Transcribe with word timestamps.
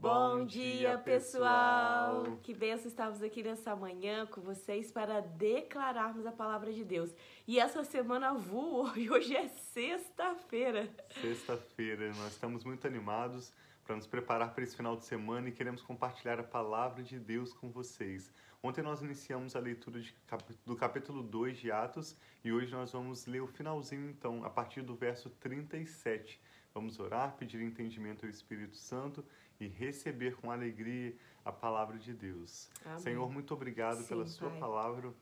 Bom 0.00 0.46
dia, 0.46 0.96
pessoal! 0.96 2.38
Que 2.42 2.54
benção 2.54 2.86
estarmos 2.86 3.22
aqui 3.22 3.42
nessa 3.42 3.76
manhã 3.76 4.24
com 4.24 4.40
vocês 4.40 4.90
para 4.90 5.20
declararmos 5.20 6.24
a 6.24 6.32
palavra 6.32 6.72
de 6.72 6.82
Deus. 6.82 7.14
E 7.46 7.60
essa 7.60 7.84
semana 7.84 8.32
voou 8.32 8.90
e 8.96 9.10
hoje 9.10 9.36
é 9.36 9.46
sexta-feira. 9.48 10.88
Sexta-feira, 11.20 12.08
nós 12.14 12.32
estamos 12.32 12.64
muito 12.64 12.86
animados 12.86 13.52
para 13.90 13.96
nos 13.96 14.06
preparar 14.06 14.54
para 14.54 14.62
esse 14.62 14.76
final 14.76 14.96
de 14.96 15.04
semana 15.04 15.48
e 15.48 15.52
queremos 15.52 15.82
compartilhar 15.82 16.38
a 16.38 16.44
palavra 16.44 17.02
de 17.02 17.18
Deus 17.18 17.52
com 17.52 17.72
vocês. 17.72 18.32
Ontem 18.62 18.82
nós 18.82 19.02
iniciamos 19.02 19.56
a 19.56 19.58
leitura 19.58 20.00
de, 20.00 20.14
do 20.64 20.76
capítulo 20.76 21.24
2 21.24 21.58
de 21.58 21.72
Atos 21.72 22.16
e 22.44 22.52
hoje 22.52 22.70
nós 22.70 22.92
vamos 22.92 23.26
ler 23.26 23.40
o 23.40 23.48
finalzinho, 23.48 24.08
então, 24.08 24.44
a 24.44 24.48
partir 24.48 24.82
do 24.82 24.94
verso 24.94 25.28
37. 25.28 26.40
Vamos 26.72 27.00
orar, 27.00 27.34
pedir 27.36 27.60
entendimento 27.60 28.24
ao 28.24 28.30
Espírito 28.30 28.76
Santo 28.76 29.24
e 29.58 29.66
receber 29.66 30.36
com 30.36 30.52
alegria 30.52 31.12
a 31.44 31.50
palavra 31.50 31.98
de 31.98 32.14
Deus. 32.14 32.70
Amém. 32.84 33.00
Senhor, 33.00 33.28
muito 33.28 33.52
obrigado 33.52 34.02
Sim, 34.02 34.06
pela 34.06 34.24
Sua 34.28 34.50
Pai. 34.50 34.60
palavra. 34.60 35.12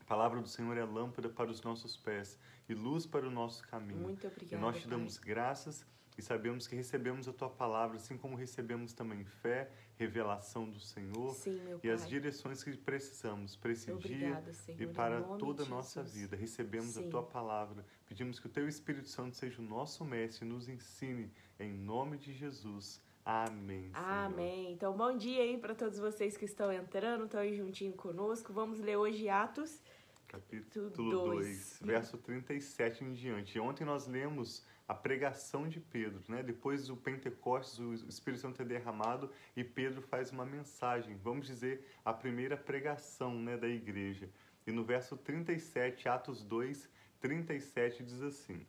A 0.00 0.04
palavra 0.04 0.40
do 0.40 0.48
Senhor 0.48 0.74
é 0.78 0.84
lâmpada 0.84 1.28
para 1.28 1.50
os 1.50 1.60
nossos 1.60 1.98
pés 1.98 2.38
e 2.66 2.72
luz 2.72 3.04
para 3.04 3.28
o 3.28 3.30
nosso 3.30 3.62
caminho. 3.68 4.00
Muito 4.00 4.26
E 4.26 4.28
obrigada. 4.28 4.62
nós 4.62 4.76
te 4.78 4.88
Pai. 4.88 4.90
damos 4.96 5.18
graças 5.18 5.84
e 6.20 6.22
sabemos 6.22 6.66
que 6.66 6.76
recebemos 6.76 7.26
a 7.26 7.32
tua 7.32 7.48
palavra, 7.48 7.96
assim 7.96 8.18
como 8.18 8.36
recebemos 8.36 8.92
também 8.92 9.24
fé, 9.24 9.70
revelação 9.96 10.68
do 10.68 10.78
Senhor 10.78 11.34
Sim, 11.34 11.58
e 11.82 11.88
as 11.88 12.06
direções 12.06 12.62
que 12.62 12.76
precisamos 12.76 13.56
para 13.56 13.72
esse 13.72 13.90
dia 13.94 14.42
Senhor, 14.52 14.82
e 14.82 14.86
para 14.86 15.22
toda 15.38 15.62
a 15.62 15.66
nossa 15.66 16.02
vida. 16.02 16.36
Recebemos 16.36 16.92
Sim. 16.92 17.06
a 17.06 17.10
tua 17.10 17.22
palavra. 17.22 17.86
Pedimos 18.06 18.38
que 18.38 18.46
o 18.46 18.50
teu 18.50 18.68
Espírito 18.68 19.08
Santo 19.08 19.34
seja 19.34 19.62
o 19.62 19.64
nosso 19.64 20.04
mestre 20.04 20.44
e 20.44 20.48
nos 20.48 20.68
ensine 20.68 21.32
em 21.58 21.72
nome 21.72 22.18
de 22.18 22.34
Jesus. 22.34 23.00
Amém. 23.24 23.90
Senhor. 23.90 24.06
Amém. 24.06 24.72
Então, 24.72 24.94
bom 24.94 25.16
dia 25.16 25.42
aí 25.42 25.56
para 25.56 25.74
todos 25.74 25.98
vocês 25.98 26.36
que 26.36 26.44
estão 26.44 26.70
entrando, 26.70 27.24
estão 27.24 27.40
aí 27.40 27.56
juntinho 27.56 27.94
conosco. 27.94 28.52
Vamos 28.52 28.78
ler 28.78 28.96
hoje 28.96 29.26
Atos. 29.30 29.82
Capítulo 30.28 30.90
dois. 30.90 31.78
2, 31.80 31.80
verso 31.82 32.18
37 32.18 33.04
em 33.04 33.14
diante. 33.14 33.58
Ontem 33.58 33.86
nós 33.86 34.06
lemos 34.06 34.62
a 34.90 34.94
pregação 34.94 35.68
de 35.68 35.78
Pedro, 35.78 36.20
né? 36.28 36.42
Depois 36.42 36.88
do 36.88 36.96
Pentecostes, 36.96 37.78
o 37.78 37.94
Espírito 38.08 38.40
Santo 38.40 38.60
é 38.60 38.64
derramado 38.64 39.30
e 39.56 39.62
Pedro 39.62 40.02
faz 40.02 40.32
uma 40.32 40.44
mensagem, 40.44 41.16
vamos 41.16 41.46
dizer, 41.46 41.86
a 42.04 42.12
primeira 42.12 42.56
pregação, 42.56 43.40
né, 43.40 43.56
da 43.56 43.68
igreja. 43.68 44.28
E 44.66 44.72
no 44.72 44.82
verso 44.82 45.16
37, 45.16 46.08
Atos 46.08 46.42
2, 46.42 46.90
37 47.20 48.02
diz 48.02 48.20
assim: 48.20 48.66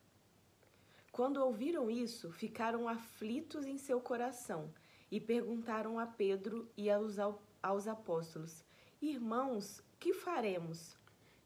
Quando 1.11 1.37
ouviram 1.37 1.89
isso, 1.89 2.31
ficaram 2.31 2.87
aflitos 2.87 3.65
em 3.65 3.79
seu 3.79 3.99
coração 3.99 4.71
e 5.09 5.19
perguntaram 5.19 5.97
a 5.97 6.05
Pedro 6.05 6.69
e 6.77 6.87
aos, 6.91 7.17
aos 7.63 7.87
apóstolos: 7.87 8.63
Irmãos, 9.01 9.83
que 9.99 10.13
faremos? 10.13 10.95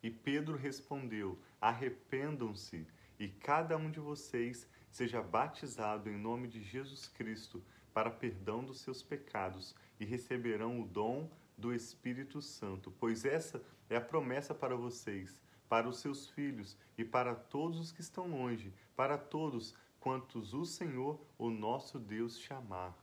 E 0.03 0.11
Pedro 0.11 0.57
respondeu: 0.57 1.39
Arrependam-se 1.61 2.85
e 3.19 3.27
cada 3.27 3.77
um 3.77 3.89
de 3.89 3.99
vocês 3.99 4.67
seja 4.89 5.21
batizado 5.21 6.09
em 6.09 6.17
nome 6.17 6.47
de 6.47 6.61
Jesus 6.61 7.07
Cristo 7.07 7.63
para 7.93 8.09
perdão 8.09 8.63
dos 8.63 8.81
seus 8.81 9.01
pecados 9.01 9.75
e 9.99 10.05
receberão 10.05 10.81
o 10.81 10.85
dom 10.85 11.29
do 11.57 11.73
Espírito 11.73 12.41
Santo, 12.41 12.93
pois 12.99 13.23
essa 13.23 13.63
é 13.89 13.95
a 13.95 14.01
promessa 14.01 14.53
para 14.53 14.75
vocês, 14.75 15.39
para 15.69 15.87
os 15.87 15.99
seus 15.99 16.27
filhos 16.29 16.77
e 16.97 17.05
para 17.05 17.33
todos 17.33 17.79
os 17.79 17.91
que 17.91 18.01
estão 18.01 18.27
longe, 18.27 18.73
para 18.95 19.17
todos 19.17 19.73
quantos 19.99 20.53
o 20.53 20.65
Senhor, 20.65 21.19
o 21.37 21.49
nosso 21.49 21.97
Deus, 21.97 22.39
chamar. 22.39 22.95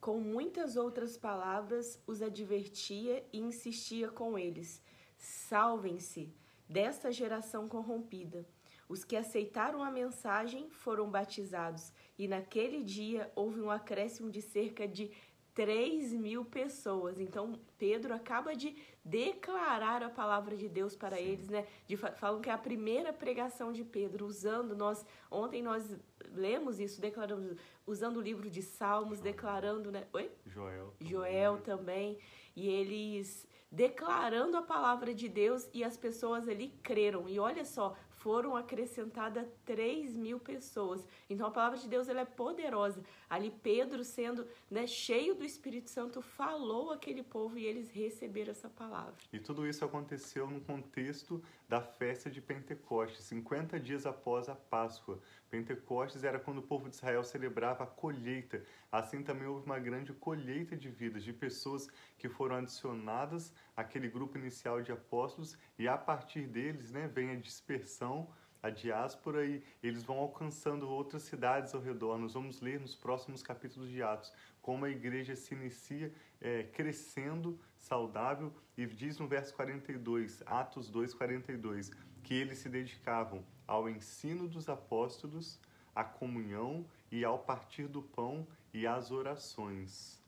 Com 0.00 0.20
muitas 0.20 0.76
outras 0.76 1.16
palavras, 1.16 2.00
os 2.06 2.20
advertia 2.20 3.24
e 3.32 3.38
insistia 3.38 4.10
com 4.10 4.38
eles: 4.38 4.82
Salvem-se 5.16 6.32
desta 6.68 7.10
geração 7.10 7.68
corrompida. 7.68 8.46
Os 8.88 9.04
que 9.04 9.16
aceitaram 9.16 9.82
a 9.82 9.90
mensagem 9.90 10.70
foram 10.70 11.10
batizados, 11.10 11.92
e 12.18 12.28
naquele 12.28 12.82
dia 12.82 13.30
houve 13.34 13.60
um 13.60 13.70
acréscimo 13.70 14.30
de 14.30 14.40
cerca 14.40 14.86
de 14.86 15.10
3 15.54 16.12
mil 16.12 16.44
pessoas. 16.44 17.18
Então, 17.18 17.58
Pedro 17.78 18.14
acaba 18.14 18.54
de 18.54 18.76
declarar 19.02 20.02
a 20.02 20.10
palavra 20.10 20.54
de 20.56 20.68
Deus 20.68 20.94
para 20.94 21.18
eles, 21.18 21.48
né? 21.48 21.66
De, 21.86 21.96
fa- 21.96 22.12
falam 22.12 22.40
que 22.42 22.50
é 22.50 22.52
a 22.52 22.58
primeira 22.58 23.10
pregação 23.12 23.72
de 23.72 23.82
Pedro, 23.82 24.26
usando 24.26 24.76
nós. 24.76 25.04
Ontem 25.30 25.62
nós 25.62 25.96
lemos 26.32 26.78
isso, 26.78 27.00
declaramos, 27.00 27.56
usando 27.86 28.18
o 28.18 28.20
livro 28.20 28.50
de 28.50 28.60
Salmos, 28.62 29.18
declarando, 29.20 29.90
né? 29.90 30.06
Oi? 30.12 30.30
Joel. 30.44 30.94
Joel 31.00 31.58
também, 31.62 32.18
e 32.54 32.68
eles 32.68 33.48
declarando 33.72 34.56
a 34.58 34.62
palavra 34.62 35.12
de 35.14 35.28
Deus 35.28 35.68
e 35.72 35.82
as 35.82 35.96
pessoas 35.96 36.46
ali 36.48 36.68
creram. 36.82 37.28
E 37.28 37.38
olha 37.38 37.64
só, 37.64 37.96
foram 38.26 38.56
acrescentadas 38.56 39.46
3 39.64 40.16
mil 40.16 40.40
pessoas. 40.40 41.06
Então 41.30 41.46
a 41.46 41.50
palavra 41.52 41.78
de 41.78 41.86
Deus 41.86 42.08
ela 42.08 42.22
é 42.22 42.24
poderosa. 42.24 43.00
Ali 43.30 43.52
Pedro, 43.62 44.02
sendo 44.02 44.44
né, 44.68 44.84
cheio 44.84 45.36
do 45.36 45.44
Espírito 45.44 45.88
Santo, 45.88 46.20
falou 46.20 46.90
aquele 46.90 47.22
povo 47.22 47.56
e 47.56 47.64
eles 47.64 47.88
receberam 47.88 48.50
essa 48.50 48.68
palavra. 48.68 49.14
E 49.32 49.38
tudo 49.38 49.64
isso 49.64 49.84
aconteceu 49.84 50.50
no 50.50 50.60
contexto 50.60 51.40
da 51.68 51.80
festa 51.80 52.30
de 52.30 52.40
Pentecostes, 52.40 53.24
50 53.24 53.80
dias 53.80 54.06
após 54.06 54.48
a 54.48 54.54
Páscoa. 54.54 55.20
Pentecostes 55.50 56.22
era 56.22 56.38
quando 56.38 56.58
o 56.58 56.62
povo 56.62 56.88
de 56.88 56.94
Israel 56.94 57.24
celebrava 57.24 57.84
a 57.84 57.86
colheita. 57.86 58.62
Assim 58.90 59.22
também 59.22 59.48
houve 59.48 59.66
uma 59.66 59.78
grande 59.78 60.12
colheita 60.12 60.76
de 60.76 60.88
vidas, 60.88 61.24
de 61.24 61.32
pessoas 61.32 61.88
que 62.16 62.28
foram 62.28 62.56
adicionadas 62.56 63.52
àquele 63.76 64.08
grupo 64.08 64.38
inicial 64.38 64.80
de 64.80 64.92
apóstolos, 64.92 65.58
e 65.78 65.88
a 65.88 65.98
partir 65.98 66.46
deles 66.46 66.92
né, 66.92 67.08
vem 67.08 67.30
a 67.30 67.36
dispersão, 67.36 68.30
a 68.62 68.70
diáspora, 68.70 69.44
e 69.44 69.62
eles 69.82 70.04
vão 70.04 70.18
alcançando 70.18 70.88
outras 70.88 71.22
cidades 71.22 71.74
ao 71.74 71.80
redor. 71.80 72.16
Nós 72.16 72.34
vamos 72.34 72.60
ler 72.60 72.80
nos 72.80 72.94
próximos 72.94 73.42
capítulos 73.42 73.90
de 73.90 74.02
Atos 74.02 74.32
como 74.66 74.84
a 74.84 74.90
igreja 74.90 75.36
se 75.36 75.54
inicia 75.54 76.12
é, 76.40 76.64
crescendo, 76.64 77.56
saudável, 77.76 78.52
e 78.76 78.84
diz 78.84 79.16
no 79.16 79.28
verso 79.28 79.54
42, 79.54 80.42
Atos 80.44 80.90
2, 80.90 81.14
42, 81.14 81.92
que 82.24 82.34
eles 82.34 82.58
se 82.58 82.68
dedicavam 82.68 83.46
ao 83.64 83.88
ensino 83.88 84.48
dos 84.48 84.68
apóstolos, 84.68 85.60
à 85.94 86.02
comunhão 86.02 86.84
e 87.12 87.24
ao 87.24 87.38
partir 87.38 87.86
do 87.86 88.02
pão 88.02 88.44
e 88.74 88.88
às 88.88 89.12
orações. 89.12 90.20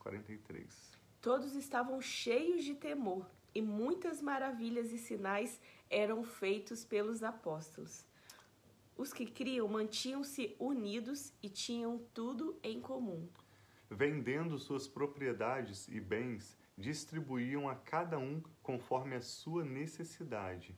43. 0.00 0.98
Todos 1.20 1.54
estavam 1.54 2.00
cheios 2.00 2.64
de 2.64 2.74
temor 2.74 3.30
e 3.54 3.62
muitas 3.62 4.20
maravilhas 4.20 4.90
e 4.90 4.98
sinais 4.98 5.60
eram 5.88 6.24
feitos 6.24 6.84
pelos 6.84 7.22
apóstolos. 7.22 8.04
Os 9.00 9.14
que 9.14 9.24
criam 9.24 9.66
mantinham-se 9.66 10.54
unidos 10.58 11.32
e 11.42 11.48
tinham 11.48 12.04
tudo 12.12 12.60
em 12.62 12.78
comum. 12.82 13.26
Vendendo 13.90 14.58
suas 14.58 14.86
propriedades 14.86 15.88
e 15.88 15.98
bens, 15.98 16.54
distribuíam 16.76 17.66
a 17.66 17.74
cada 17.74 18.18
um 18.18 18.42
conforme 18.62 19.16
a 19.16 19.22
sua 19.22 19.64
necessidade. 19.64 20.76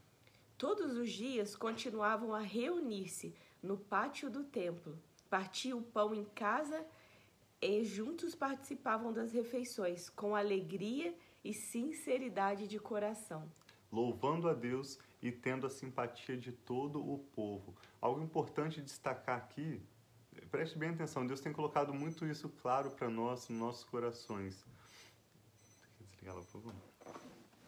Todos 0.57 0.97
os 0.97 1.11
dias 1.11 1.57
continuavam 1.57 2.33
a 2.33 2.39
reunir-se 2.39 3.35
no 3.61 3.77
pátio 3.77 4.31
do 4.31 4.45
templo, 4.45 4.97
partiam 5.29 5.81
o 5.81 5.83
pão 5.83 6.15
em 6.15 6.25
casa 6.27 6.87
e 7.61 7.83
juntos 7.83 8.37
participavam 8.37 9.13
das 9.13 9.33
refeições 9.33 10.09
com 10.09 10.37
alegria 10.37 11.13
e 11.43 11.53
sinceridade 11.53 12.69
de 12.69 12.79
coração. 12.79 13.51
louvando 13.91 14.49
a 14.49 14.55
Deus 14.55 14.97
e 15.23 15.31
tendo 15.31 15.67
a 15.67 15.71
simpatia 15.71 16.37
de 16.37 16.51
todo 16.51 16.99
o 16.99 17.19
povo. 17.19 17.75
Algo 18.01 18.21
importante 18.21 18.83
destacar 18.83 19.39
aqui, 19.39 19.81
preste 20.51 20.77
bem 20.77 20.91
atenção, 20.91 21.27
Deus 21.27 21.41
tem 21.41 21.53
colocado 21.53 21.95
muito 21.95 22.27
isso 22.27 22.49
claro 22.49 22.91
para 22.91 23.09
nós, 23.09 23.49
nos 23.49 23.59
nossos 23.59 23.85
corações. 23.85 24.65
Desligar 26.01 26.35
lá, 26.35 26.43
por 26.43 26.51
favor. 26.51 26.75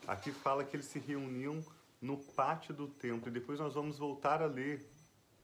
Aqui 0.07 0.33
fala 0.33 0.65
que 0.65 0.77
eles 0.77 0.87
se 0.87 0.99
reuniam 0.99 1.65
no 2.01 2.19
pátio 2.19 2.75
do 2.75 2.89
templo, 2.89 3.29
e 3.29 3.33
depois 3.33 3.59
nós 3.61 3.75
vamos 3.75 3.99
voltar 3.99 4.43
a 4.43 4.47
ler 4.47 4.87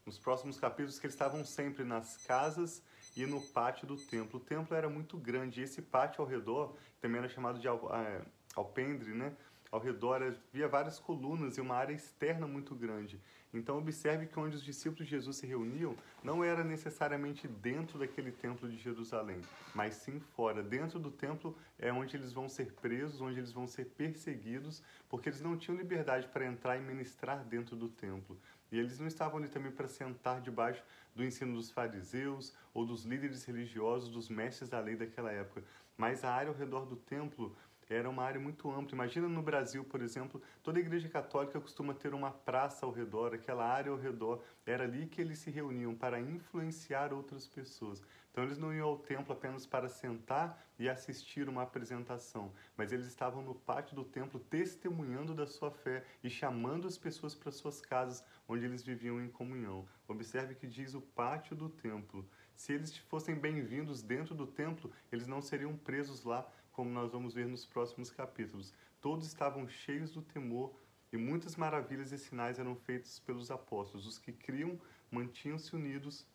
nos 0.05 0.19
próximos 0.19 0.59
capítulos 0.59 0.99
que 0.99 1.05
eles 1.05 1.15
estavam 1.15 1.45
sempre 1.45 1.83
nas 1.83 2.17
casas 2.17 2.83
e 3.15 3.25
no 3.25 3.41
pátio 3.41 3.87
do 3.87 3.95
templo. 3.95 4.39
O 4.39 4.43
templo 4.43 4.75
era 4.75 4.89
muito 4.89 5.17
grande, 5.17 5.61
e 5.61 5.63
esse 5.63 5.81
pátio 5.81 6.21
ao 6.21 6.27
redor 6.27 6.75
também 6.99 7.19
era 7.19 7.29
chamado 7.29 7.59
de 7.59 7.67
eh, 7.67 8.25
alpendre, 8.55 9.13
né? 9.13 9.35
Ao 9.71 9.79
redor 9.79 10.21
havia 10.21 10.67
várias 10.67 10.99
colunas 10.99 11.57
e 11.57 11.61
uma 11.61 11.75
área 11.75 11.93
externa 11.93 12.45
muito 12.45 12.75
grande. 12.75 13.17
Então 13.53 13.77
observe 13.77 14.27
que 14.27 14.37
onde 14.37 14.57
os 14.57 14.63
discípulos 14.63 15.05
de 15.05 15.11
Jesus 15.11 15.37
se 15.37 15.47
reuniam 15.47 15.95
não 16.21 16.43
era 16.43 16.61
necessariamente 16.61 17.47
dentro 17.47 17.97
daquele 17.97 18.31
templo 18.33 18.69
de 18.69 18.77
Jerusalém, 18.77 19.41
mas 19.73 19.93
sim 19.93 20.19
fora. 20.35 20.61
Dentro 20.61 20.99
do 20.99 21.09
templo 21.09 21.57
é 21.79 21.91
onde 21.91 22.17
eles 22.17 22.33
vão 22.33 22.49
ser 22.49 22.73
presos, 22.81 23.21
onde 23.21 23.39
eles 23.39 23.53
vão 23.53 23.65
ser 23.65 23.85
perseguidos, 23.85 24.83
porque 25.07 25.29
eles 25.29 25.41
não 25.41 25.57
tinham 25.57 25.77
liberdade 25.77 26.27
para 26.27 26.45
entrar 26.45 26.77
e 26.77 26.81
ministrar 26.81 27.43
dentro 27.45 27.75
do 27.75 27.87
templo. 27.87 28.37
E 28.71 28.77
eles 28.77 28.99
não 28.99 29.07
estavam 29.07 29.37
ali 29.37 29.47
também 29.47 29.71
para 29.71 29.87
sentar 29.87 30.41
debaixo 30.41 30.83
do 31.15 31.23
ensino 31.23 31.55
dos 31.55 31.71
fariseus 31.71 32.53
ou 32.73 32.85
dos 32.85 33.03
líderes 33.03 33.43
religiosos, 33.45 34.09
dos 34.09 34.27
mestres 34.27 34.69
da 34.69 34.79
lei 34.79 34.95
daquela 34.95 35.31
época. 35.31 35.63
Mas 35.97 36.23
a 36.23 36.33
área 36.33 36.49
ao 36.49 36.57
redor 36.57 36.85
do 36.85 36.95
templo 36.95 37.55
era 37.93 38.09
uma 38.09 38.23
área 38.23 38.39
muito 38.39 38.71
ampla. 38.71 38.95
Imagina 38.95 39.27
no 39.27 39.41
Brasil, 39.41 39.83
por 39.83 40.01
exemplo, 40.01 40.41
toda 40.63 40.79
igreja 40.79 41.09
católica 41.09 41.59
costuma 41.59 41.93
ter 41.93 42.13
uma 42.13 42.31
praça 42.31 42.85
ao 42.85 42.91
redor, 42.91 43.33
aquela 43.33 43.65
área 43.65 43.91
ao 43.91 43.97
redor. 43.97 44.41
Era 44.65 44.85
ali 44.85 45.07
que 45.07 45.19
eles 45.19 45.39
se 45.39 45.51
reuniam 45.51 45.93
para 45.93 46.19
influenciar 46.19 47.13
outras 47.13 47.47
pessoas. 47.47 48.01
Então 48.31 48.45
eles 48.45 48.57
não 48.57 48.73
iam 48.73 48.87
ao 48.87 48.97
templo 48.97 49.33
apenas 49.33 49.65
para 49.65 49.89
sentar 49.89 50.63
e 50.79 50.87
assistir 50.87 51.49
uma 51.49 51.63
apresentação, 51.63 52.53
mas 52.77 52.93
eles 52.93 53.05
estavam 53.07 53.41
no 53.41 53.53
pátio 53.53 53.93
do 53.93 54.05
templo 54.05 54.39
testemunhando 54.39 55.35
da 55.35 55.45
sua 55.45 55.69
fé 55.69 56.05
e 56.23 56.29
chamando 56.29 56.87
as 56.87 56.97
pessoas 56.97 57.35
para 57.35 57.51
suas 57.51 57.81
casas, 57.81 58.23
onde 58.47 58.63
eles 58.63 58.83
viviam 58.83 59.21
em 59.21 59.27
comunhão. 59.27 59.85
Observe 60.07 60.55
que 60.55 60.65
diz 60.65 60.93
o 60.93 61.01
pátio 61.01 61.57
do 61.57 61.67
templo. 61.67 62.25
Se 62.55 62.73
eles 62.73 62.95
fossem 62.95 63.35
bem-vindos 63.35 64.01
dentro 64.01 64.33
do 64.33 64.47
templo, 64.47 64.91
eles 65.11 65.27
não 65.27 65.41
seriam 65.41 65.75
presos 65.75 66.23
lá, 66.23 66.47
como 66.81 66.89
nós 66.89 67.11
vamos 67.11 67.35
ver 67.35 67.47
nos 67.47 67.63
próximos 67.63 68.09
capítulos. 68.09 68.73
Todos 68.99 69.27
estavam 69.27 69.67
cheios 69.67 70.09
do 70.09 70.19
temor 70.19 70.73
e 71.13 71.17
muitas 71.17 71.55
maravilhas 71.55 72.11
e 72.11 72.17
sinais 72.17 72.57
eram 72.57 72.75
feitos 72.75 73.19
pelos 73.19 73.51
apóstolos. 73.51 74.07
Os 74.07 74.17
que 74.17 74.33
criam 74.33 74.81
mantinham-se 75.11 75.75
unidos. 75.75 76.25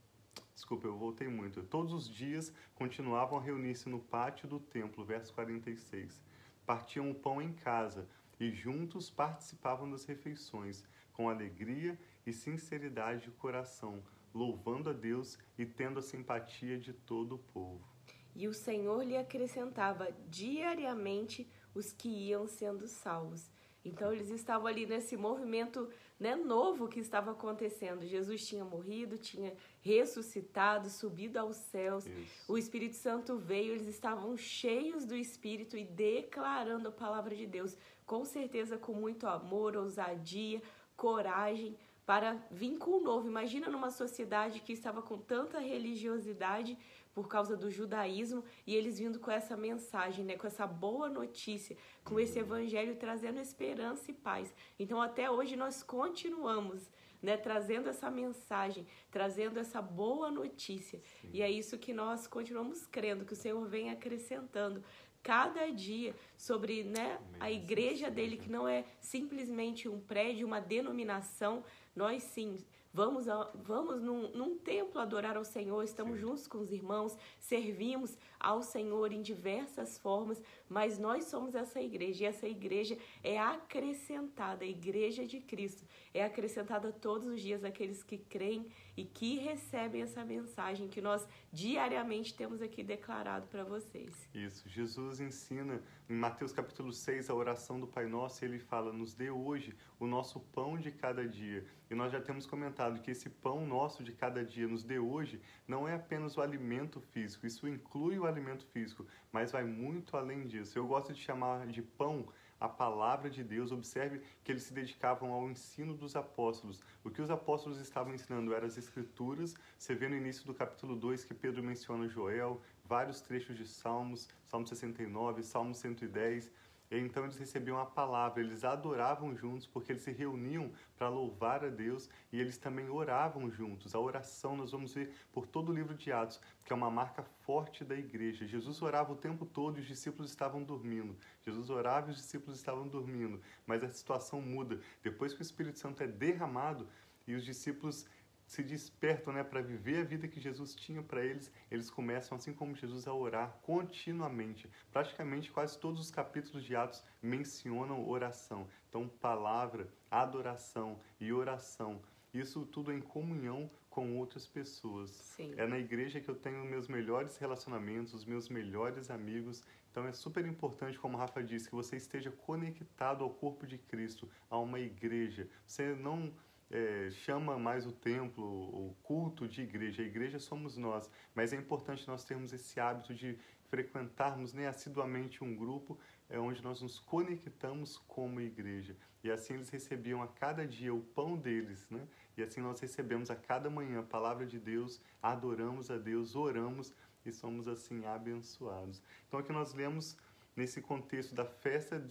Desculpa, 0.54 0.86
eu 0.86 0.96
voltei 0.96 1.26
muito. 1.26 1.64
Todos 1.64 1.92
os 1.92 2.08
dias 2.08 2.52
continuavam 2.76 3.36
a 3.36 3.42
reunir-se 3.42 3.88
no 3.88 3.98
pátio 3.98 4.46
do 4.46 4.60
templo, 4.60 5.04
verso 5.04 5.34
46. 5.34 6.22
Partiam 6.64 7.10
o 7.10 7.14
pão 7.16 7.42
em 7.42 7.52
casa 7.52 8.08
e 8.38 8.52
juntos 8.52 9.10
participavam 9.10 9.90
das 9.90 10.04
refeições, 10.04 10.84
com 11.12 11.28
alegria 11.28 11.98
e 12.24 12.32
sinceridade 12.32 13.24
de 13.24 13.32
coração, 13.32 14.00
louvando 14.32 14.90
a 14.90 14.92
Deus 14.92 15.36
e 15.58 15.66
tendo 15.66 15.98
a 15.98 16.02
simpatia 16.02 16.78
de 16.78 16.92
todo 16.92 17.34
o 17.34 17.38
povo. 17.38 17.95
E 18.36 18.46
o 18.46 18.52
Senhor 18.52 19.02
lhe 19.02 19.16
acrescentava 19.16 20.08
diariamente 20.28 21.48
os 21.74 21.90
que 21.90 22.08
iam 22.08 22.46
sendo 22.46 22.86
salvos. 22.86 23.50
Então 23.82 24.12
eles 24.12 24.28
estavam 24.30 24.66
ali 24.66 24.84
nesse 24.84 25.16
movimento 25.16 25.88
né, 26.18 26.34
novo 26.34 26.88
que 26.88 27.00
estava 27.00 27.30
acontecendo. 27.30 28.04
Jesus 28.04 28.46
tinha 28.46 28.64
morrido, 28.64 29.16
tinha 29.16 29.54
ressuscitado, 29.80 30.90
subido 30.90 31.38
aos 31.38 31.56
céus. 31.56 32.04
Isso. 32.06 32.52
O 32.52 32.58
Espírito 32.58 32.96
Santo 32.96 33.38
veio, 33.38 33.72
eles 33.72 33.86
estavam 33.86 34.36
cheios 34.36 35.06
do 35.06 35.16
Espírito 35.16 35.76
e 35.76 35.84
declarando 35.84 36.88
a 36.88 36.92
palavra 36.92 37.34
de 37.34 37.46
Deus, 37.46 37.76
com 38.04 38.24
certeza 38.24 38.76
com 38.76 38.92
muito 38.92 39.26
amor, 39.26 39.76
ousadia, 39.76 40.60
coragem 40.94 41.76
para 42.04 42.34
vir 42.50 42.78
com 42.78 42.92
o 42.92 43.00
novo. 43.00 43.26
Imagina 43.28 43.68
numa 43.68 43.90
sociedade 43.90 44.60
que 44.60 44.72
estava 44.72 45.00
com 45.00 45.18
tanta 45.18 45.58
religiosidade 45.58 46.78
por 47.16 47.28
causa 47.28 47.56
do 47.56 47.70
judaísmo 47.70 48.44
e 48.66 48.74
eles 48.74 48.98
vindo 48.98 49.18
com 49.18 49.30
essa 49.30 49.56
mensagem, 49.56 50.22
né, 50.22 50.36
com 50.36 50.46
essa 50.46 50.66
boa 50.66 51.08
notícia, 51.08 51.74
com 52.04 52.20
esse 52.20 52.38
evangelho 52.38 52.94
trazendo 52.96 53.40
esperança 53.40 54.10
e 54.10 54.14
paz. 54.14 54.54
Então 54.78 55.00
até 55.00 55.30
hoje 55.30 55.56
nós 55.56 55.82
continuamos 55.82 56.90
né, 57.22 57.38
trazendo 57.38 57.88
essa 57.88 58.10
mensagem, 58.10 58.86
trazendo 59.10 59.58
essa 59.58 59.80
boa 59.80 60.30
notícia. 60.30 61.00
Sim. 61.22 61.30
E 61.32 61.40
é 61.40 61.50
isso 61.50 61.78
que 61.78 61.94
nós 61.94 62.26
continuamos 62.26 62.84
crendo, 62.84 63.24
que 63.24 63.32
o 63.32 63.42
Senhor 63.44 63.66
vem 63.66 63.88
acrescentando 63.88 64.84
cada 65.22 65.70
dia 65.70 66.14
sobre 66.36 66.84
né, 66.84 67.18
a 67.40 67.50
igreja 67.50 68.10
dele, 68.10 68.36
que 68.36 68.50
não 68.50 68.68
é 68.68 68.84
simplesmente 69.00 69.88
um 69.88 69.98
prédio, 69.98 70.46
uma 70.46 70.60
denominação. 70.60 71.64
Nós 71.94 72.22
sim 72.24 72.58
Vamos, 72.96 73.28
a, 73.28 73.50
vamos 73.62 74.00
num, 74.00 74.30
num 74.30 74.56
templo 74.56 74.98
adorar 74.98 75.36
ao 75.36 75.44
Senhor, 75.44 75.82
estamos 75.84 76.14
Sim. 76.14 76.20
juntos 76.22 76.48
com 76.48 76.56
os 76.56 76.72
irmãos, 76.72 77.14
servimos 77.38 78.16
ao 78.46 78.62
Senhor 78.62 79.12
em 79.12 79.22
diversas 79.22 79.98
formas, 79.98 80.40
mas 80.68 81.00
nós 81.00 81.24
somos 81.24 81.56
essa 81.56 81.80
igreja 81.80 82.22
e 82.22 82.26
essa 82.26 82.46
igreja 82.46 82.96
é 83.24 83.40
acrescentada, 83.40 84.64
a 84.64 84.68
igreja 84.68 85.26
de 85.26 85.40
Cristo 85.40 85.84
é 86.14 86.22
acrescentada 86.22 86.92
todos 86.92 87.26
os 87.26 87.40
dias 87.40 87.64
àqueles 87.64 88.04
que 88.04 88.16
creem 88.16 88.68
e 88.96 89.04
que 89.04 89.36
recebem 89.38 90.02
essa 90.02 90.24
mensagem 90.24 90.86
que 90.86 91.00
nós 91.00 91.26
diariamente 91.52 92.32
temos 92.34 92.62
aqui 92.62 92.84
declarado 92.84 93.48
para 93.48 93.64
vocês. 93.64 94.14
Isso, 94.32 94.68
Jesus 94.68 95.18
ensina 95.18 95.82
em 96.08 96.14
Mateus 96.14 96.52
capítulo 96.52 96.92
6 96.92 97.28
a 97.28 97.34
oração 97.34 97.80
do 97.80 97.86
Pai 97.88 98.06
Nosso, 98.06 98.44
ele 98.44 98.60
fala: 98.60 98.92
"Nos 98.92 99.12
dê 99.12 99.28
hoje 99.28 99.74
o 99.98 100.06
nosso 100.06 100.38
pão 100.38 100.78
de 100.78 100.92
cada 100.92 101.26
dia". 101.26 101.66
E 101.90 101.94
nós 101.94 102.12
já 102.12 102.20
temos 102.20 102.46
comentado 102.46 103.00
que 103.00 103.10
esse 103.10 103.28
pão 103.28 103.66
nosso 103.66 104.02
de 104.02 104.12
cada 104.12 104.44
dia 104.44 104.66
nos 104.66 104.82
dê 104.82 104.98
hoje 104.98 105.40
não 105.68 105.86
é 105.86 105.94
apenas 105.94 106.36
o 106.36 106.40
alimento 106.40 107.00
físico, 107.00 107.46
isso 107.46 107.68
inclui 107.68 108.18
o 108.18 108.26
alimento 108.36 108.64
físico, 108.66 109.06
mas 109.32 109.52
vai 109.52 109.64
muito 109.64 110.16
além 110.16 110.46
disso. 110.46 110.78
Eu 110.78 110.86
gosto 110.86 111.12
de 111.12 111.20
chamar 111.20 111.66
de 111.66 111.82
pão 111.82 112.26
a 112.60 112.68
palavra 112.68 113.28
de 113.28 113.42
Deus. 113.42 113.72
Observe 113.72 114.20
que 114.42 114.52
eles 114.52 114.62
se 114.62 114.72
dedicavam 114.72 115.32
ao 115.32 115.50
ensino 115.50 115.94
dos 115.94 116.16
apóstolos. 116.16 116.82
O 117.04 117.10
que 117.10 117.22
os 117.22 117.30
apóstolos 117.30 117.78
estavam 117.78 118.14
ensinando 118.14 118.54
eram 118.54 118.66
as 118.66 118.78
escrituras. 118.78 119.54
Você 119.78 119.94
vê 119.94 120.08
no 120.08 120.16
início 120.16 120.44
do 120.46 120.54
capítulo 120.54 120.96
2 120.96 121.24
que 121.24 121.34
Pedro 121.34 121.62
menciona 121.62 122.08
Joel, 122.08 122.60
vários 122.84 123.20
trechos 123.20 123.56
de 123.56 123.66
Salmos, 123.66 124.28
Salmo 124.44 124.66
69, 124.66 125.42
Salmo 125.42 125.74
110. 125.74 126.50
Então 126.90 127.24
eles 127.24 127.36
recebiam 127.36 127.78
a 127.78 127.86
palavra, 127.86 128.40
eles 128.40 128.64
adoravam 128.64 129.34
juntos 129.34 129.66
porque 129.66 129.92
eles 129.92 130.02
se 130.02 130.12
reuniam 130.12 130.70
para 130.96 131.08
louvar 131.08 131.64
a 131.64 131.68
Deus 131.68 132.08
e 132.32 132.40
eles 132.40 132.56
também 132.56 132.88
oravam 132.88 133.50
juntos. 133.50 133.94
A 133.94 133.98
oração 134.00 134.56
nós 134.56 134.70
vamos 134.70 134.94
ver 134.94 135.12
por 135.32 135.46
todo 135.46 135.70
o 135.70 135.74
livro 135.74 135.94
de 135.94 136.12
Atos, 136.12 136.40
que 136.64 136.72
é 136.72 136.76
uma 136.76 136.90
marca 136.90 137.22
forte 137.22 137.84
da 137.84 137.96
igreja. 137.96 138.46
Jesus 138.46 138.80
orava 138.82 139.12
o 139.12 139.16
tempo 139.16 139.44
todo 139.44 139.78
e 139.78 139.80
os 139.80 139.86
discípulos 139.86 140.30
estavam 140.30 140.62
dormindo. 140.62 141.16
Jesus 141.44 141.70
orava 141.70 142.08
e 142.08 142.10
os 142.10 142.16
discípulos 142.16 142.56
estavam 142.56 142.86
dormindo, 142.86 143.40
mas 143.66 143.82
a 143.82 143.88
situação 143.88 144.40
muda. 144.40 144.80
Depois 145.02 145.32
que 145.32 145.40
o 145.40 145.42
Espírito 145.42 145.78
Santo 145.78 146.02
é 146.02 146.06
derramado 146.06 146.88
e 147.26 147.34
os 147.34 147.44
discípulos 147.44 148.06
se 148.46 148.62
despertam 148.62 149.32
né, 149.32 149.42
para 149.42 149.60
viver 149.60 150.00
a 150.00 150.04
vida 150.04 150.28
que 150.28 150.40
Jesus 150.40 150.74
tinha 150.74 151.02
para 151.02 151.24
eles, 151.24 151.50
eles 151.70 151.90
começam, 151.90 152.36
assim 152.36 152.52
como 152.52 152.76
Jesus, 152.76 153.06
a 153.08 153.14
orar 153.14 153.58
continuamente. 153.62 154.70
Praticamente 154.92 155.50
quase 155.50 155.78
todos 155.78 156.00
os 156.00 156.10
capítulos 156.10 156.64
de 156.64 156.76
Atos 156.76 157.02
mencionam 157.20 158.08
oração. 158.08 158.68
Então, 158.88 159.08
palavra, 159.08 159.88
adoração 160.10 161.00
e 161.20 161.32
oração. 161.32 162.00
Isso 162.32 162.64
tudo 162.66 162.92
em 162.92 163.00
comunhão 163.00 163.70
com 163.96 164.16
outras 164.18 164.46
pessoas. 164.46 165.10
Sim. 165.10 165.54
É 165.56 165.66
na 165.66 165.78
igreja 165.78 166.20
que 166.20 166.28
eu 166.28 166.34
tenho 166.34 166.62
meus 166.66 166.86
melhores 166.86 167.38
relacionamentos, 167.38 168.12
os 168.12 168.26
meus 168.26 168.48
melhores 168.50 169.10
amigos. 169.10 169.64
Então 169.90 170.06
é 170.06 170.12
super 170.12 170.44
importante, 170.44 170.98
como 170.98 171.16
o 171.16 171.18
Rafa 171.18 171.42
disse, 171.42 171.70
que 171.70 171.74
você 171.74 171.96
esteja 171.96 172.30
conectado 172.30 173.24
ao 173.24 173.30
corpo 173.30 173.66
de 173.66 173.78
Cristo, 173.78 174.28
a 174.50 174.58
uma 174.58 174.78
igreja. 174.78 175.48
Você 175.66 175.94
não 175.94 176.30
é, 176.70 177.08
chama 177.10 177.58
mais 177.58 177.86
o 177.86 177.92
templo, 177.92 178.44
o 178.44 178.96
culto 179.02 179.46
de 179.46 179.62
igreja. 179.62 180.02
A 180.02 180.06
igreja 180.06 180.38
somos 180.38 180.76
nós, 180.76 181.10
mas 181.34 181.52
é 181.52 181.56
importante 181.56 182.06
nós 182.08 182.24
termos 182.24 182.52
esse 182.52 182.80
hábito 182.80 183.14
de 183.14 183.38
frequentarmos 183.68 184.52
né, 184.52 184.68
assiduamente 184.68 185.42
um 185.42 185.54
grupo 185.54 185.98
é, 186.28 186.38
onde 186.38 186.62
nós 186.62 186.80
nos 186.80 186.98
conectamos 186.98 187.98
como 188.06 188.40
igreja. 188.40 188.96
E 189.22 189.30
assim 189.30 189.54
eles 189.54 189.68
recebiam 189.70 190.22
a 190.22 190.28
cada 190.28 190.66
dia 190.66 190.94
o 190.94 191.00
pão 191.00 191.36
deles, 191.36 191.88
né? 191.90 192.06
E 192.36 192.42
assim 192.42 192.60
nós 192.60 192.78
recebemos 192.78 193.30
a 193.30 193.36
cada 193.36 193.68
manhã 193.68 194.00
a 194.00 194.04
palavra 194.04 194.46
de 194.46 194.58
Deus, 194.58 195.00
adoramos 195.22 195.90
a 195.90 195.96
Deus, 195.96 196.36
oramos 196.36 196.92
e 197.24 197.32
somos 197.32 197.66
assim 197.66 198.04
abençoados. 198.06 199.02
Então 199.26 199.40
aqui 199.40 199.52
nós 199.52 199.74
lemos 199.74 200.16
nesse 200.54 200.80
contexto 200.80 201.34
da 201.34 201.44
festa 201.44 202.02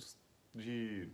de, 0.54 1.10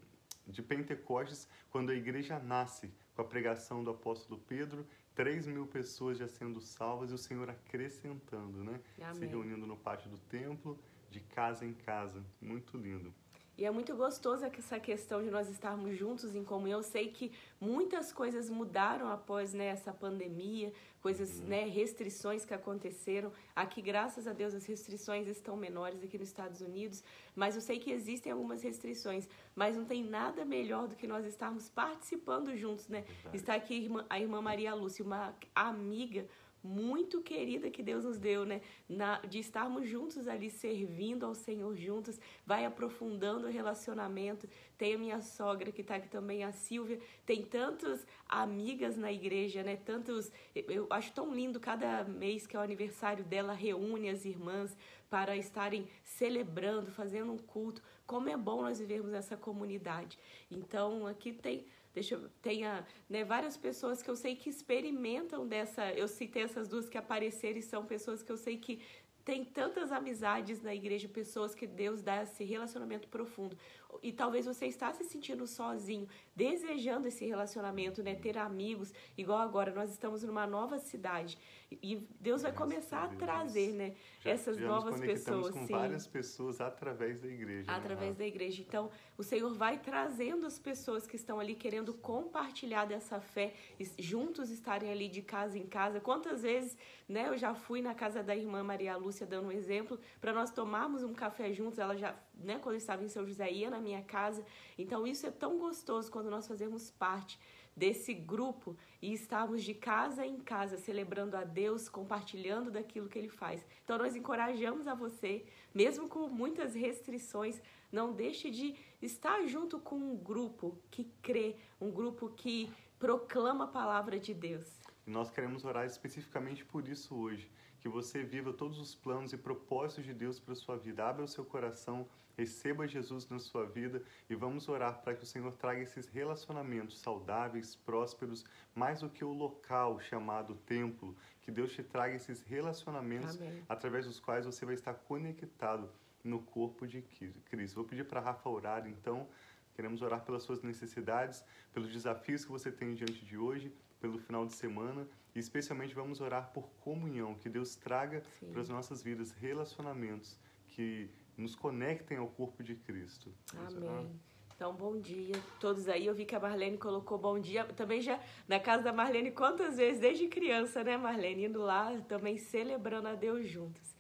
de 0.48 0.62
Pentecostes, 0.62 1.48
quando 1.70 1.92
a 1.92 1.96
igreja 1.96 2.40
nasce, 2.40 2.92
com 3.22 3.28
a 3.28 3.30
pregação 3.30 3.84
do 3.84 3.92
apóstolo 3.92 4.42
Pedro, 4.48 4.86
3 5.14 5.46
mil 5.46 5.68
pessoas 5.68 6.18
já 6.18 6.28
sendo 6.28 6.60
salvas 6.60 7.12
e 7.12 7.14
o 7.14 7.18
Senhor 7.18 7.48
acrescentando, 7.50 8.64
né? 8.64 8.82
Amém. 9.00 9.14
Se 9.14 9.26
reunindo 9.28 9.68
no 9.68 9.78
pátio 9.78 10.10
do 10.10 10.18
templo, 10.18 10.80
de 11.10 11.20
casa 11.20 11.64
em 11.64 11.74
casa. 11.74 12.24
Muito 12.42 12.78
lindo. 12.78 13.14
E 13.62 13.66
é 13.66 13.70
muito 13.70 13.96
gostoso 13.96 14.44
essa 14.44 14.80
questão 14.80 15.22
de 15.22 15.30
nós 15.30 15.48
estarmos 15.48 15.96
juntos 15.96 16.34
em 16.34 16.44
comunhão. 16.44 16.80
Eu 16.80 16.84
sei 16.84 17.10
que 17.10 17.32
muitas 17.60 18.12
coisas 18.12 18.50
mudaram 18.50 19.08
após 19.08 19.54
né, 19.54 19.68
essa 19.68 19.94
pandemia, 19.94 20.74
coisas, 21.00 21.38
uhum. 21.38 21.46
né, 21.46 21.66
restrições 21.66 22.44
que 22.44 22.56
aconteceram. 22.56 23.32
Aqui, 23.56 23.80
graças 23.80 24.26
a 24.26 24.34
Deus, 24.34 24.56
as 24.56 24.66
restrições 24.66 25.28
estão 25.28 25.56
menores 25.56 26.04
aqui 26.04 26.18
nos 26.18 26.30
Estados 26.30 26.60
Unidos, 26.60 27.04
mas 27.36 27.54
eu 27.54 27.62
sei 27.62 27.78
que 27.78 27.92
existem 27.92 28.32
algumas 28.32 28.64
restrições. 28.64 29.30
Mas 29.56 29.78
não 29.78 29.86
tem 29.86 30.04
nada 30.04 30.44
melhor 30.44 30.88
do 30.88 30.96
que 30.96 31.06
nós 31.06 31.24
estarmos 31.24 31.70
participando 31.70 32.58
juntos, 32.58 32.88
né? 32.88 33.06
Está 33.32 33.54
aqui 33.54 33.76
a 33.76 33.78
irmã, 33.78 34.06
a 34.10 34.20
irmã 34.20 34.42
Maria 34.42 34.74
Lúcia, 34.74 35.06
uma 35.06 35.36
amiga 35.54 36.26
muito 36.64 37.22
querida 37.22 37.70
que 37.70 37.82
Deus 37.82 38.04
nos 38.04 38.18
deu, 38.18 38.46
né? 38.46 38.62
Na, 38.88 39.20
de 39.22 39.40
estarmos 39.40 39.88
juntos 39.88 40.28
ali 40.28 40.50
servindo 40.50 41.26
ao 41.26 41.34
Senhor 41.34 41.76
juntos, 41.76 42.20
vai 42.46 42.66
aprofundando 42.66 43.48
o 43.48 43.52
relacionamento. 43.52 44.48
Tem 44.78 44.94
a 44.94 44.98
minha 44.98 45.22
sogra 45.22 45.72
que 45.72 45.82
está 45.82 45.96
aqui 45.96 46.08
também, 46.08 46.44
a 46.44 46.52
Silvia. 46.52 47.00
Tem 47.26 47.44
tantas 47.44 48.06
amigas 48.28 48.98
na 48.98 49.12
igreja, 49.12 49.64
né? 49.64 49.76
Tantos. 49.76 50.32
Eu 50.54 50.88
acho 50.90 51.12
tão 51.14 51.34
lindo 51.34 51.60
cada 51.60 52.04
mês 52.04 52.46
que 52.46 52.56
é 52.56 52.60
o 52.60 52.64
aniversário 52.64 53.24
dela, 53.24 53.54
reúne 53.54 54.10
as 54.10 54.26
irmãs 54.26 54.76
para 55.10 55.36
estarem 55.36 55.88
celebrando, 56.04 56.92
fazendo 56.92 57.34
um 57.34 57.38
culto. 57.38 57.82
Como 58.06 58.30
é 58.30 58.38
bom 58.38 58.62
nós 58.62 58.80
vivermos 58.80 59.12
nessa 59.12 59.36
comunidade. 59.36 60.18
Então, 60.50 61.06
aqui 61.06 61.34
tem 61.34 61.66
deixa 61.94 62.16
eu, 62.16 62.30
tenha 62.42 62.86
né, 63.10 63.24
várias 63.24 63.58
pessoas 63.58 64.02
que 64.02 64.10
eu 64.10 64.16
sei 64.16 64.36
que 64.36 64.50
experimentam 64.50 65.48
dessa. 65.48 65.92
Eu 65.94 66.08
citei 66.08 66.44
essas 66.44 66.68
duas 66.68 66.90
que 66.90 66.98
apareceram 66.98 67.60
e 67.60 67.62
são 67.62 67.86
pessoas 67.86 68.24
que 68.24 68.32
eu 68.32 68.38
sei 68.38 68.58
que 68.58 68.82
tem 69.24 69.46
tantas 69.46 69.92
amizades 69.92 70.62
na 70.62 70.74
igreja, 70.74 71.08
pessoas 71.08 71.54
que 71.54 71.68
Deus 71.68 72.02
dá 72.02 72.24
esse 72.24 72.44
relacionamento 72.44 73.08
profundo. 73.08 73.58
E 74.02 74.12
talvez 74.12 74.46
você 74.46 74.66
está 74.66 74.94
se 74.94 75.04
sentindo 75.04 75.46
sozinho, 75.46 76.08
desejando 76.36 77.08
esse 77.08 77.26
relacionamento, 77.26 78.02
né? 78.02 78.16
Ter 78.16 78.38
amigos, 78.38 78.94
igual 79.18 79.40
agora 79.40 79.72
nós 79.74 79.92
estamos 79.92 80.24
numa 80.24 80.48
nova 80.48 80.80
cidade 80.80 81.38
e 81.82 81.96
Deus 82.20 82.42
vai 82.42 82.52
começar 82.52 83.04
a 83.04 83.08
trazer, 83.08 83.72
né, 83.72 83.94
já, 84.20 84.32
essas 84.32 84.58
já 84.58 84.68
novas 84.68 85.00
pessoas, 85.00 85.52
com 85.52 85.66
sim. 85.66 85.74
várias 85.74 86.06
pessoas 86.06 86.60
através 86.60 87.22
da 87.22 87.28
igreja. 87.28 87.72
Né? 87.72 87.78
Através 87.78 88.12
né? 88.12 88.18
da 88.18 88.26
igreja. 88.26 88.62
Então, 88.62 88.92
o 89.18 89.24
Senhor 89.24 89.54
vai 89.54 89.80
trazendo 89.80 90.46
as 90.46 90.60
pessoas 90.60 91.08
que 91.08 91.16
estão 91.16 91.40
ali 91.40 91.56
querendo 91.56 91.94
compartilhar 91.94 92.86
dessa 92.86 93.22
fé, 93.22 93.54
juntos 93.98 94.50
estarem 94.50 94.92
ali 94.92 95.08
de 95.08 95.22
casa 95.22 95.58
em 95.58 95.66
casa. 95.66 96.02
Quantas 96.02 96.42
vezes, 96.42 96.78
né, 97.08 97.30
eu 97.30 97.38
já 97.38 97.54
fui 97.54 97.82
na 97.82 97.96
casa 97.96 98.22
da 98.22 98.36
irmã 98.36 98.64
Maria 98.64 98.98
Lúcia 98.98 99.11
dando 99.26 99.48
um 99.48 99.52
exemplo 99.52 100.00
para 100.20 100.34
nós 100.34 100.52
tomarmos 100.52 101.04
um 101.04 101.14
café 101.14 101.52
juntos. 101.54 101.80
Ela 101.80 101.96
já, 101.96 102.16
né, 102.36 102.60
quando 102.60 102.76
estava 102.76 103.04
em 103.04 103.08
São 103.08 103.26
José 103.26 103.52
ia 103.52 103.70
na 103.70 103.80
minha 103.80 104.02
casa. 104.02 104.46
Então, 104.78 105.06
isso 105.06 105.26
é 105.28 105.32
tão 105.32 105.58
gostoso 105.58 106.12
quando 106.12 106.30
nós 106.30 106.48
fazemos 106.48 106.92
parte 106.92 107.40
desse 107.76 108.14
grupo 108.14 108.76
e 109.02 109.14
estarmos 109.14 109.64
de 109.64 109.74
casa 109.74 110.26
em 110.26 110.38
casa 110.38 110.78
celebrando 110.78 111.38
a 111.38 111.44
Deus, 111.44 111.88
compartilhando 111.88 112.70
daquilo 112.70 113.08
que 113.08 113.18
Ele 113.18 113.30
faz. 113.30 113.66
Então 113.84 113.98
nós 113.98 114.16
encorajamos 114.16 114.88
a 114.88 114.94
você, 114.94 115.46
mesmo 115.74 116.08
com 116.08 116.28
muitas 116.28 116.76
restrições, 116.76 117.62
não 117.92 118.14
deixe 118.14 118.50
de 118.50 118.76
estar 119.02 119.46
junto 119.48 119.80
com 119.80 119.96
um 119.96 120.16
grupo 120.16 120.78
que 120.90 121.06
crê, 121.22 121.56
um 121.80 121.92
grupo 121.92 122.30
que 122.30 122.72
proclama 123.00 123.64
a 123.64 123.68
palavra 123.68 124.20
de 124.20 124.34
Deus. 124.34 124.80
Nós 125.06 125.30
queremos 125.30 125.66
orar 125.66 125.86
especificamente 125.86 126.64
por 126.64 126.88
isso 126.88 127.16
hoje 127.16 127.50
que 127.82 127.90
você 127.90 128.24
viva 128.24 128.54
todos 128.54 128.80
os 128.80 128.94
planos 128.94 129.34
e 129.34 129.38
propósitos 129.38 130.06
de 130.06 130.14
Deus 130.14 130.40
para 130.40 130.54
a 130.54 130.56
sua 130.56 130.78
vida. 130.78 131.04
Abra 131.04 131.24
o 131.24 131.28
seu 131.28 131.44
coração, 131.44 132.08
receba 132.38 132.88
Jesus 132.88 133.28
na 133.28 133.40
sua 133.40 133.66
vida 133.66 134.04
e 134.30 134.36
vamos 134.36 134.70
orar 134.70 135.02
para 135.02 135.16
que 135.16 135.24
o 135.24 135.26
Senhor 135.26 135.52
traga 135.54 135.82
esses 135.82 136.08
relacionamentos 136.08 137.00
saudáveis, 137.00 137.76
prósperos, 137.76 138.46
mais 138.76 139.02
do 139.02 139.10
que 139.10 139.26
o 139.26 139.34
local 139.34 140.00
chamado 140.00 140.54
templo. 140.56 141.18
Que 141.42 141.50
Deus 141.50 141.72
te 141.74 141.82
traga 141.82 142.14
esses 142.14 142.44
relacionamentos 142.44 143.42
Amém. 143.42 143.64
através 143.68 144.06
dos 144.06 144.20
quais 144.20 144.46
você 144.46 144.64
vai 144.64 144.76
estar 144.76 144.94
conectado 144.94 145.90
no 146.24 146.40
corpo 146.40 146.86
de 146.86 147.02
Cristo. 147.02 147.76
Vou 147.76 147.86
pedir 147.86 148.06
para 148.06 148.22
Rafa 148.22 148.48
orar, 148.48 148.88
então. 148.88 149.28
Queremos 149.76 150.02
orar 150.02 150.24
pelas 150.24 150.44
suas 150.44 150.62
necessidades, 150.62 151.44
pelos 151.74 151.92
desafios 151.92 152.46
que 152.46 152.52
você 152.52 152.72
tem 152.72 152.94
diante 152.94 153.26
de 153.26 153.38
hoje, 153.38 153.74
pelo 154.00 154.18
final 154.18 154.46
de 154.46 154.54
semana 154.54 155.08
e 155.34 155.40
especialmente 155.40 155.94
vamos 155.94 156.20
orar 156.20 156.52
por 156.52 156.70
comunhão, 156.82 157.36
que 157.36 157.48
Deus 157.48 157.76
traga 157.76 158.24
para 158.52 158.62
as 158.62 158.68
nossas 158.68 159.02
vidas 159.02 159.32
relacionamentos 159.32 160.38
que 160.68 161.10
nos 161.38 161.56
conectem 161.56 162.18
ao 162.18 162.28
corpo 162.28 162.64
de 162.64 162.76
Cristo. 162.76 163.32
Amém. 163.56 164.10
Então, 164.56 164.76
bom 164.76 165.00
dia 165.00 165.34
todos 165.60 165.88
aí. 165.88 166.06
Eu 166.06 166.14
vi 166.14 166.24
que 166.24 166.36
a 166.36 166.40
Marlene 166.40 166.78
colocou 166.78 167.18
bom 167.18 167.40
dia. 167.40 167.66
Também 167.66 168.00
já 168.00 168.20
na 168.48 168.60
casa 168.60 168.84
da 168.84 168.94
Marlene, 168.94 169.32
quantas 169.32 169.78
vezes, 169.78 170.00
desde 170.00 170.28
criança, 170.28 170.84
né, 170.84 170.98
Marlene? 170.98 171.46
Indo 171.46 171.62
lá 171.62 172.00
também 172.08 172.38
celebrando 172.38 173.08
a 173.08 173.16
Deus 173.16 173.50
juntos. 173.50 173.91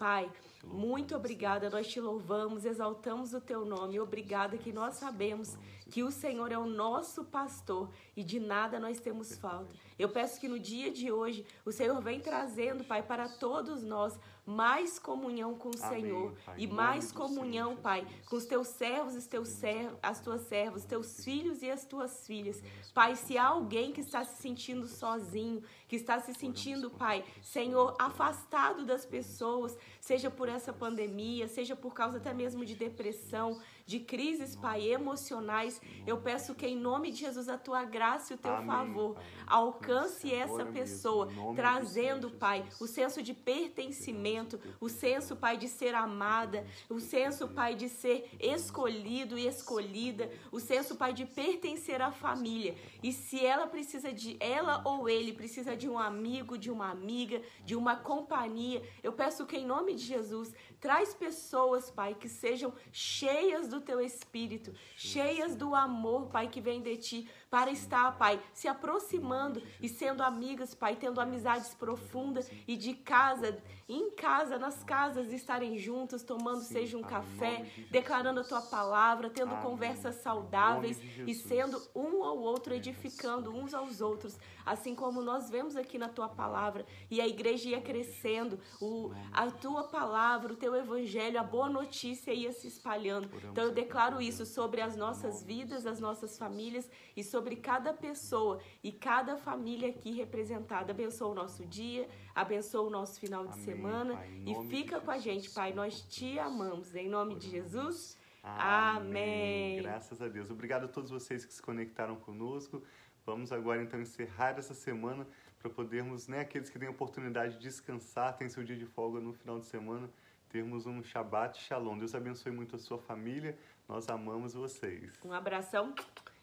Pai, 0.00 0.32
muito 0.64 1.14
obrigada. 1.14 1.68
Nós 1.68 1.86
te 1.86 2.00
louvamos, 2.00 2.64
exaltamos 2.64 3.34
o 3.34 3.40
teu 3.40 3.66
nome. 3.66 4.00
Obrigada 4.00 4.56
que 4.56 4.72
nós 4.72 4.94
sabemos 4.94 5.58
que 5.90 6.02
o 6.02 6.10
Senhor 6.10 6.52
é 6.52 6.58
o 6.58 6.66
nosso 6.66 7.24
pastor 7.24 7.90
e 8.16 8.22
de 8.22 8.38
nada 8.38 8.78
nós 8.78 9.00
temos 9.00 9.36
falta. 9.36 9.74
Eu 9.98 10.08
peço 10.08 10.40
que 10.40 10.48
no 10.48 10.58
dia 10.58 10.90
de 10.90 11.10
hoje 11.10 11.44
o 11.64 11.72
Senhor 11.72 12.00
vem 12.00 12.20
trazendo, 12.20 12.84
Pai, 12.84 13.02
para 13.02 13.28
todos 13.28 13.82
nós 13.82 14.18
mais 14.46 14.98
comunhão 14.98 15.54
com 15.54 15.68
o 15.68 15.84
Amém, 15.84 16.02
Senhor 16.02 16.34
pai, 16.44 16.54
e 16.58 16.66
mais 16.66 17.12
comunhão, 17.12 17.70
Senhor, 17.70 17.82
Pai, 17.82 18.06
com 18.26 18.36
os 18.36 18.44
teus 18.44 18.68
servos, 18.68 19.14
os 19.14 19.26
teus 19.26 19.48
servos, 19.48 19.98
as 20.02 20.20
tuas 20.20 20.40
servas, 20.42 20.84
teus 20.84 21.22
filhos 21.22 21.62
e 21.62 21.70
as 21.70 21.84
tuas 21.84 22.26
filhas. 22.26 22.62
Pai, 22.92 23.14
se 23.14 23.38
há 23.38 23.46
alguém 23.46 23.92
que 23.92 24.00
está 24.00 24.24
se 24.24 24.40
sentindo 24.40 24.88
sozinho, 24.88 25.62
que 25.86 25.96
está 25.96 26.18
se 26.20 26.34
sentindo, 26.34 26.90
Pai, 26.90 27.24
Senhor, 27.42 27.94
afastado 27.98 28.84
das 28.84 29.04
pessoas, 29.06 29.76
seja 30.00 30.30
por 30.30 30.48
essa 30.48 30.72
pandemia, 30.72 31.46
seja 31.46 31.76
por 31.76 31.94
causa 31.94 32.16
até 32.16 32.34
mesmo 32.34 32.64
de 32.64 32.74
depressão, 32.74 33.60
de 33.86 34.00
crises, 34.00 34.56
Pai, 34.56 34.86
emocionais, 34.86 35.80
eu 36.06 36.18
peço 36.18 36.54
que 36.54 36.66
em 36.66 36.76
nome 36.76 37.10
de 37.10 37.18
Jesus 37.18 37.48
a 37.48 37.58
tua 37.58 37.84
graça 37.84 38.32
e 38.32 38.36
o 38.36 38.38
teu 38.38 38.54
Amém, 38.54 38.66
favor 38.66 39.14
pai. 39.14 39.24
alcance 39.46 40.32
essa 40.32 40.64
pessoa, 40.66 41.28
trazendo, 41.54 42.30
Pai, 42.30 42.64
o 42.80 42.86
senso 42.86 43.22
de 43.22 43.34
pertencimento, 43.34 44.58
o 44.80 44.88
senso, 44.88 45.36
Pai, 45.36 45.56
de 45.56 45.68
ser 45.68 45.94
amada, 45.94 46.66
o 46.88 47.00
senso, 47.00 47.48
Pai, 47.48 47.74
de 47.74 47.88
ser 47.88 48.30
escolhido 48.38 49.38
e 49.38 49.46
escolhida, 49.46 50.30
o 50.50 50.60
senso, 50.60 50.96
Pai, 50.96 51.12
de 51.12 51.24
pertencer 51.24 52.00
à 52.00 52.10
família. 52.10 52.74
E 53.02 53.12
se 53.12 53.44
ela 53.44 53.66
precisa 53.66 54.12
de, 54.12 54.36
ela 54.40 54.82
ou 54.84 55.08
ele 55.08 55.32
precisa 55.32 55.76
de 55.76 55.88
um 55.88 55.98
amigo, 55.98 56.56
de 56.56 56.70
uma 56.70 56.90
amiga, 56.90 57.42
de 57.64 57.74
uma 57.74 57.96
companhia, 57.96 58.82
eu 59.02 59.12
peço 59.12 59.46
que 59.46 59.56
em 59.56 59.66
nome 59.66 59.94
de 59.94 60.04
Jesus 60.04 60.54
Traz 60.80 61.12
pessoas, 61.12 61.90
Pai, 61.90 62.14
que 62.14 62.26
sejam 62.26 62.72
cheias 62.90 63.68
do 63.70 63.80
teu 63.80 64.00
espírito, 64.00 64.74
cheias 64.96 65.56
do 65.56 65.74
amor, 65.74 66.26
Pai, 66.26 66.48
que 66.48 66.60
vem 66.60 66.82
de 66.82 66.96
ti, 66.96 67.28
para 67.50 67.72
estar, 67.72 68.16
Pai, 68.16 68.40
se 68.54 68.68
aproximando 68.68 69.60
e 69.80 69.88
sendo 69.88 70.22
amigas, 70.22 70.72
Pai, 70.72 70.94
tendo 70.94 71.20
amizades 71.20 71.74
profundas 71.74 72.48
e 72.66 72.76
de 72.76 72.94
casa, 72.94 73.60
em 73.88 74.12
casa, 74.12 74.56
nas 74.56 74.84
casas, 74.84 75.32
estarem 75.32 75.76
juntos, 75.76 76.22
tomando 76.22 76.62
seja 76.62 76.96
um 76.96 77.02
café, 77.02 77.66
declarando 77.90 78.38
a 78.38 78.44
tua 78.44 78.62
palavra, 78.62 79.28
tendo 79.28 79.56
conversas 79.62 80.14
saudáveis 80.16 81.00
e 81.26 81.34
sendo 81.34 81.82
um 81.92 82.22
ao 82.22 82.38
outro 82.38 82.72
edificando 82.72 83.50
uns 83.50 83.74
aos 83.74 84.00
outros, 84.00 84.38
assim 84.64 84.94
como 84.94 85.20
nós 85.20 85.50
vemos 85.50 85.74
aqui 85.74 85.98
na 85.98 86.08
tua 86.08 86.28
palavra 86.28 86.86
e 87.10 87.20
a 87.20 87.26
igreja 87.26 87.70
ia 87.70 87.80
crescendo, 87.80 88.60
o, 88.80 89.10
a 89.32 89.50
tua 89.50 89.82
palavra, 89.82 90.52
o 90.52 90.56
teu 90.56 90.76
evangelho, 90.76 91.40
a 91.40 91.42
boa 91.42 91.68
notícia 91.68 92.32
ia 92.32 92.52
se 92.52 92.68
espalhando. 92.68 93.28
Então 93.50 93.64
eu 93.64 93.72
declaro 93.72 94.22
isso 94.22 94.46
sobre 94.46 94.80
as 94.80 94.94
nossas 94.94 95.42
vidas, 95.42 95.84
as 95.84 95.98
nossas 95.98 96.38
famílias 96.38 96.88
e 97.16 97.24
sobre 97.24 97.39
sobre 97.40 97.56
cada 97.56 97.94
pessoa 97.94 98.60
e 98.84 98.92
cada 98.92 99.34
família 99.34 99.88
aqui 99.88 100.12
representada. 100.12 100.92
Abençoa 100.92 101.28
o 101.28 101.34
nosso 101.34 101.64
dia, 101.64 102.06
abençoa 102.34 102.82
o 102.82 102.90
nosso 102.90 103.18
final 103.18 103.46
de 103.46 103.54
Amém, 103.54 103.64
semana 103.64 104.14
pai, 104.14 104.42
e 104.44 104.54
fica 104.68 105.00
com 105.00 105.10
a 105.10 105.16
gente, 105.16 105.48
Pai. 105.50 105.72
Nós 105.72 106.02
te 106.02 106.38
amamos. 106.38 106.94
Em 106.94 107.08
nome 107.08 107.36
de 107.36 107.48
Jesus. 107.48 108.18
Amém. 108.42 109.72
Amém. 109.72 109.82
Graças 109.82 110.20
a 110.20 110.28
Deus. 110.28 110.50
Obrigado 110.50 110.84
a 110.84 110.88
todos 110.88 111.10
vocês 111.10 111.46
que 111.46 111.54
se 111.54 111.62
conectaram 111.62 112.14
conosco. 112.14 112.82
Vamos 113.24 113.52
agora 113.52 113.82
então 113.82 113.98
encerrar 113.98 114.58
essa 114.58 114.74
semana 114.74 115.26
para 115.58 115.70
podermos, 115.70 116.28
né, 116.28 116.40
aqueles 116.40 116.68
que 116.68 116.78
têm 116.78 116.88
a 116.88 116.90
oportunidade 116.90 117.54
de 117.54 117.60
descansar, 117.60 118.36
têm 118.36 118.50
seu 118.50 118.62
dia 118.62 118.76
de 118.76 118.84
folga 118.84 119.18
no 119.18 119.32
final 119.32 119.58
de 119.58 119.64
semana, 119.64 120.10
termos 120.50 120.84
um 120.84 121.02
Shabbat 121.02 121.58
Shalom. 121.58 121.96
Deus 121.96 122.14
abençoe 122.14 122.52
muito 122.52 122.76
a 122.76 122.78
sua 122.78 122.98
família. 122.98 123.56
Nós 123.88 124.10
amamos 124.10 124.52
vocês. 124.52 125.18
Um 125.24 125.32
abração. 125.32 125.94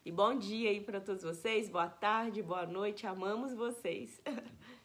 E 0.07 0.11
bom 0.11 0.37
dia 0.37 0.69
aí 0.69 0.79
para 0.79 1.01
todos 1.01 1.21
vocês, 1.21 1.67
boa 1.67 1.89
tarde, 1.89 2.41
boa 2.41 2.65
noite, 2.65 3.05
amamos 3.05 3.53
vocês. 3.53 4.21